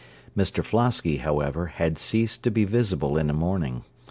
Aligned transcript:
Mr 0.35 0.65
Flosky, 0.65 1.17
however, 1.19 1.67
had 1.67 1.95
ceased 1.99 2.41
to 2.41 2.49
be 2.49 2.63
visible 2.65 3.19
in 3.19 3.29
a 3.29 3.33
morning. 3.33 3.83